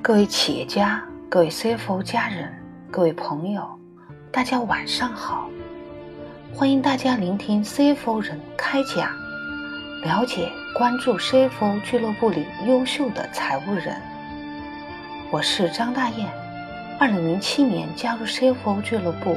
[0.00, 2.54] 各位企业家、各位 CFO 家人、
[2.90, 3.68] 各位朋友，
[4.30, 5.48] 大家晚上好！
[6.54, 9.10] 欢迎大家聆听 CFO 人开讲，
[10.04, 14.00] 了解、关注 CFO 俱乐部里优秀的财务人。
[15.32, 16.28] 我是张大雁，
[17.00, 19.36] 二零零七年加入 CFO 俱乐部，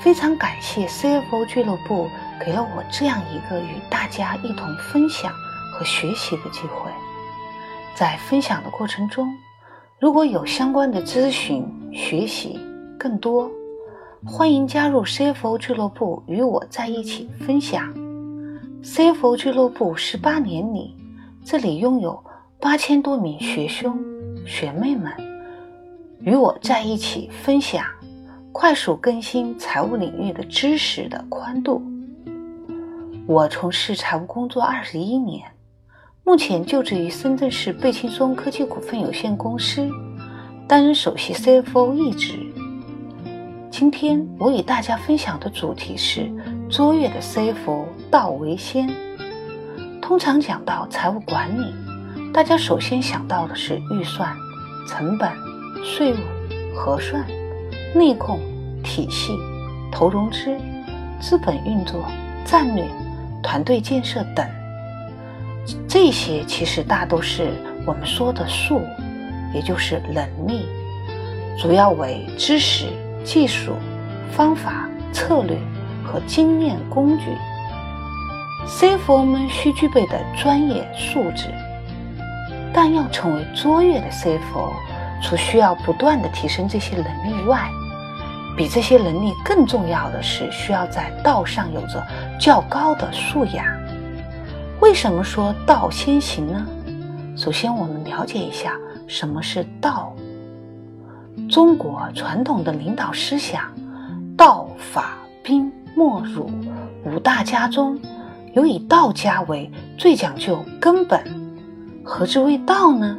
[0.00, 2.08] 非常感谢 CFO 俱乐部
[2.40, 5.32] 给了我这样一个与大家一同分享
[5.72, 6.90] 和学习的机会。
[7.98, 9.26] 在分享的过程中，
[9.98, 12.56] 如果有相关的咨询、学习
[12.96, 13.50] 更多，
[14.24, 17.92] 欢迎加入 CFO 俱乐部与我在一起分享。
[18.84, 20.94] CFO 俱乐部十八年里，
[21.44, 22.22] 这里拥有
[22.60, 23.98] 八千多名学兄
[24.46, 25.12] 学妹们，
[26.20, 27.84] 与我在一起分享
[28.52, 31.82] 快速更新财务领域的知识的宽度。
[33.26, 35.57] 我从事财务工作二十一年。
[36.28, 39.88] 目前就职于深圳市贝青松科技股份有限公司，
[40.68, 42.34] 担任首席 CFO 一职。
[43.70, 46.30] 今天我与大家分享的主题是
[46.68, 48.90] 卓越的 CFO 道为先。
[50.02, 51.72] 通常讲到财务管理，
[52.30, 54.36] 大家首先想到的是预算、
[54.86, 55.32] 成本、
[55.82, 56.18] 税务、
[56.74, 57.26] 核算、
[57.94, 58.38] 内控、
[58.84, 59.32] 体系、
[59.90, 60.54] 投融资、
[61.22, 62.04] 资本运作、
[62.44, 62.86] 战略、
[63.42, 64.46] 团队建设等。
[65.88, 67.50] 这些其实大都是
[67.86, 68.80] 我们说的术，
[69.54, 70.66] 也就是能力，
[71.60, 72.86] 主要为知识、
[73.24, 73.72] 技术、
[74.30, 75.58] 方法、策略
[76.04, 77.24] 和经验工具。
[78.66, 81.48] CFO 们需具备的专业素质。
[82.70, 84.72] 但要成为卓越的 CFO，
[85.22, 87.68] 除需要不断的提升这些能力外，
[88.56, 92.06] 比这些能力更重要的是，需要在道上有着
[92.38, 93.64] 较高的素养。
[94.80, 96.64] 为什么说道先行呢？
[97.36, 100.14] 首先，我们了解一下什么是道。
[101.50, 103.62] 中国传统的领导思想，
[104.36, 106.48] 道、法、兵、莫、儒
[107.04, 107.98] 五大家中，
[108.54, 111.20] 有以道家为最讲究根本。
[112.04, 113.18] 何之谓道呢？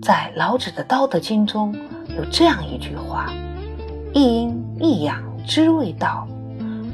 [0.00, 1.74] 在老子的《道德经》中
[2.16, 3.32] 有这样一句话
[4.14, 6.26] ：“一阴一阳之谓道。”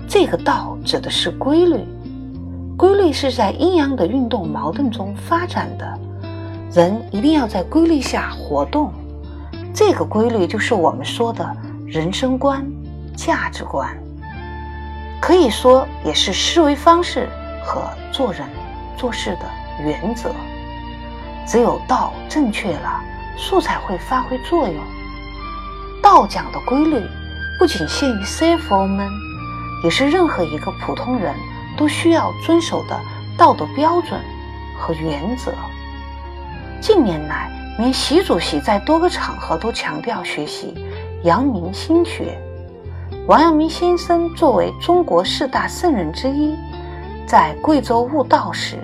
[0.09, 1.85] 这个道指的是规律。
[2.77, 5.99] 规律是在阴阳的运动矛盾中发展的，
[6.73, 8.93] 人一定要在规律下活动。
[9.73, 11.49] 这个规律就是我们说的
[11.87, 12.67] 人生观、
[13.17, 13.97] 价值观，
[15.21, 17.29] 可以说也是思维方式
[17.65, 18.43] 和做人
[18.97, 20.31] 做事的原则。
[21.47, 23.01] 只有道正确了，
[23.37, 24.77] 术才会发挥作用。
[26.03, 27.01] 道讲的规律
[27.59, 29.09] 不仅限于 CFO 们，
[29.85, 31.33] 也是任何一个普通人。
[31.77, 33.01] 都需要遵守的
[33.37, 34.21] 道德标准
[34.79, 35.53] 和原则。
[36.81, 40.75] 近年来，连习主席在多个场合都强调学习
[41.23, 42.39] 阳明心学。
[43.27, 46.55] 王阳明先生作为中国四大圣人之一，
[47.27, 48.77] 在贵州悟道时，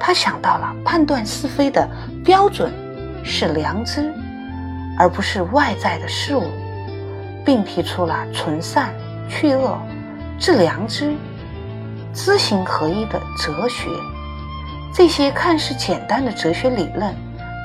[0.00, 1.88] 他想到了判断是非的
[2.24, 2.72] 标准
[3.22, 4.12] 是良知，
[4.98, 6.42] 而不是外在的事物，
[7.44, 8.92] 并提出了存善
[9.28, 9.78] 去恶、
[10.40, 11.14] 治良知。
[12.12, 13.88] 知行合一的哲学，
[14.92, 17.14] 这些看似简单的哲学理论，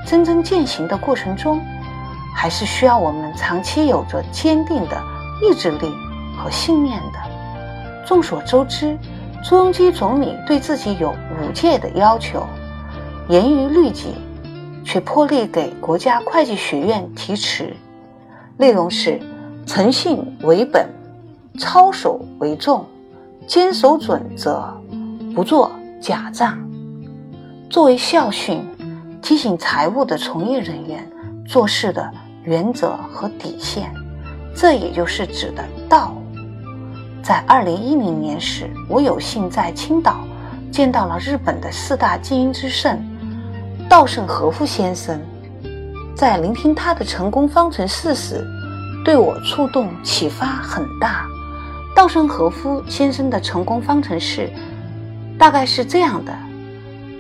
[0.06, 1.60] 真正践行的过程中，
[2.36, 5.02] 还是需要我们长期有着坚定的
[5.42, 5.92] 意志力
[6.38, 7.20] 和信念的。
[8.06, 8.98] 众所周知，
[9.44, 12.46] 朱镕基总理对自己有五戒的要求，
[13.30, 14.16] 严于律己，
[14.84, 17.74] 却破例给国家会计学院题词，
[18.58, 19.20] 内容是：
[19.66, 20.88] 诚信为本，
[21.58, 22.86] 操守为重。
[23.46, 24.74] 坚守准则，
[25.36, 25.72] 不做
[26.02, 26.58] 假账。
[27.70, 28.64] 作为校训，
[29.22, 31.08] 提醒财务的从业人员
[31.48, 32.10] 做事的
[32.44, 33.94] 原则和底线。
[34.56, 36.16] 这也就是指的道。
[37.24, 40.20] 在二零一零年时，我有幸在青岛
[40.72, 43.00] 见到了日本的四大经营之圣
[43.90, 45.20] 稻盛和夫先生。
[46.16, 48.46] 在聆听他的成功方程式时，
[49.04, 51.26] 对我触动启发很大。
[52.04, 54.52] 稻盛和夫先生的成功方程式
[55.40, 56.38] 大概是这样的：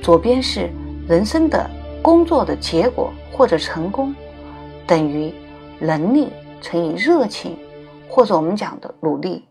[0.01, 0.69] 左边是
[1.07, 1.69] 人生的
[2.01, 4.13] 工作的结果或者成功，
[4.85, 5.33] 等于
[5.79, 7.57] 能力乘以热情，
[8.09, 9.45] 或者我们讲的努力，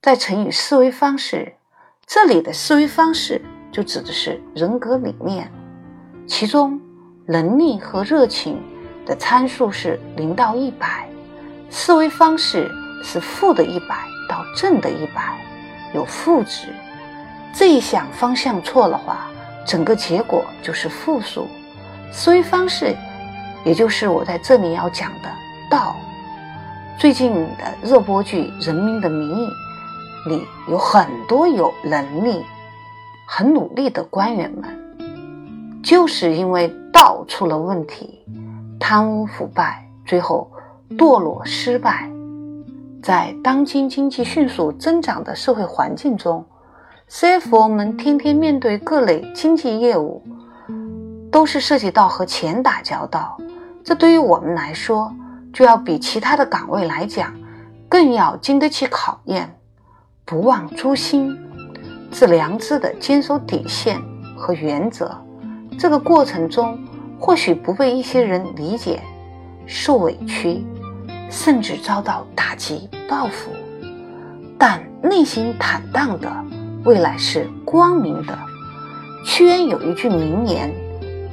[0.00, 1.52] 再乘以思维方式。
[2.06, 3.42] 这里的思维方式
[3.72, 5.50] 就指的是人格理念，
[6.28, 6.80] 其中
[7.26, 8.62] 能力和热情
[9.04, 11.10] 的参数是零到一百，
[11.68, 12.70] 思维方式
[13.02, 14.06] 是负的一百。
[14.30, 15.36] 到正的一百
[15.92, 16.68] 有负值，
[17.52, 19.26] 这一项方向错了话，
[19.66, 21.48] 整个结果就是负数。
[22.12, 22.96] 思维方式
[23.64, 25.28] 也就是我在这里要讲的
[25.68, 25.96] 道。
[26.96, 29.48] 最近的热播剧《人民的名义》
[30.28, 32.44] 里有很多有能力、
[33.26, 38.24] 很努力的官员们，就是因为道出了问题，
[38.78, 40.48] 贪污腐败，最后
[40.90, 42.08] 堕落失败。
[43.02, 46.44] 在当今经济迅速增长的社会环境中
[47.08, 50.22] ，CFO 们天天面对各类经济业务，
[51.30, 53.38] 都是涉及到和钱打交道。
[53.82, 55.10] 这对于我们来说，
[55.52, 57.34] 就要比其他的岗位来讲，
[57.88, 59.56] 更要经得起考验，
[60.26, 61.34] 不忘初心，
[62.10, 63.98] 自良知的坚守底线
[64.36, 65.16] 和原则。
[65.78, 66.78] 这个过程中，
[67.18, 69.00] 或许不被一些人理解，
[69.64, 70.62] 受委屈，
[71.30, 73.50] 甚至遭到打击报复，
[74.58, 76.30] 但内心坦荡的
[76.84, 78.38] 未来是光明的。
[79.24, 80.70] 屈原有一句名言：“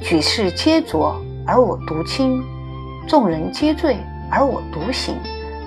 [0.00, 2.42] 举世皆浊而我独清。”
[3.08, 3.96] 众人皆醉
[4.30, 5.16] 而我独醒，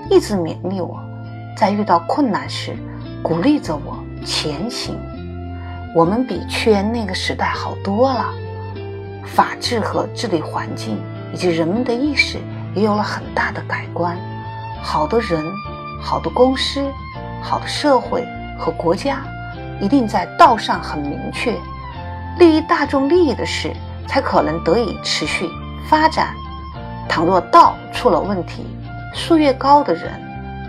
[0.09, 0.99] 一直勉励我，
[1.57, 2.75] 在遇到困难时
[3.23, 4.95] 鼓励着我前行。
[5.95, 8.31] 我们比屈原那个时代好多了，
[9.25, 10.99] 法治和治理环境
[11.33, 12.37] 以及人们的意识
[12.73, 14.17] 也有了很大的改观。
[14.81, 15.43] 好的人、
[16.01, 16.83] 好的公司、
[17.41, 18.25] 好的社会
[18.57, 19.21] 和国家，
[19.79, 21.55] 一定在道上很明确，
[22.39, 23.71] 利益大众利益的事
[24.07, 25.49] 才可能得以持续
[25.87, 26.33] 发展。
[27.07, 28.65] 倘若道出了问题，
[29.13, 30.09] 数越高的人，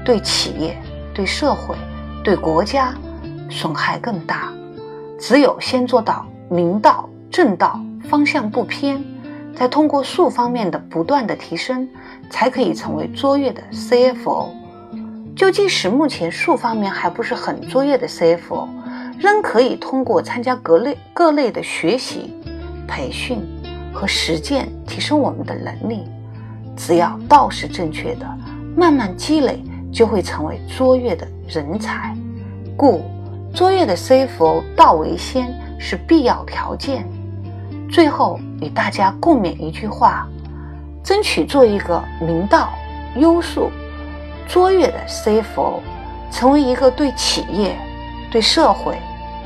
[0.05, 0.77] 对企业、
[1.15, 1.77] 对社会、
[2.25, 2.93] 对国家
[3.49, 4.53] 损害更大。
[5.21, 9.03] 只有先做到明道、正道，方向不偏，
[9.55, 11.89] 再通过术方面的不断的提升，
[12.31, 14.49] 才可以成为卓越的 CFO。
[15.35, 18.69] 就即使目前术方面还不是很卓越的 CFO，
[19.19, 22.35] 仍可以通过参加各类各类的学习、
[22.87, 23.41] 培训
[23.93, 26.05] 和实践，提升我们的能力。
[26.77, 28.27] 只要道是正确的，
[28.77, 29.63] 慢慢积累
[29.93, 32.17] 就会成为卓越的人才。
[32.77, 33.03] 故
[33.55, 37.07] 卓越的 CFO 道为先是必要条件。
[37.91, 40.27] 最后与大家共勉一句话：
[41.03, 42.73] 争取做一个明道、
[43.17, 43.69] 优秀、
[44.49, 45.81] 卓越的 CFO，
[46.31, 47.77] 成为一个对企业、
[48.31, 48.97] 对社会、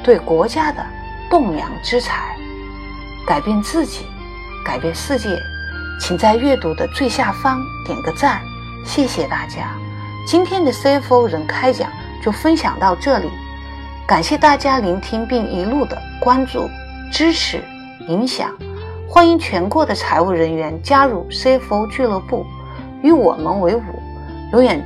[0.05, 0.85] 对国家的
[1.31, 2.37] 栋梁之才，
[3.27, 4.05] 改变自己，
[4.65, 5.31] 改变世界。
[5.99, 8.43] 请在阅读的最下方点个赞，
[8.85, 9.71] 谢谢大家。
[10.27, 11.91] 今天的 CFO 人开讲
[12.23, 13.31] 就分享到这里，
[14.07, 16.69] 感谢大家聆听并一路的关注、
[17.11, 17.65] 支持、
[18.09, 18.51] 影响。
[19.09, 22.45] 欢迎全国的财务人员加入 CFO 俱乐部，
[23.03, 23.81] 与我们为伍，
[24.53, 24.85] 永远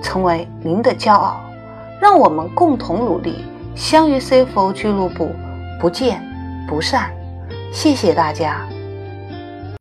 [0.00, 1.40] 成为您的骄傲。
[2.00, 3.44] 让我们共同努力，
[3.74, 5.32] 相约 CFO 俱乐部，
[5.80, 6.22] 不见
[6.68, 7.10] 不散。
[7.72, 8.77] 谢谢大家。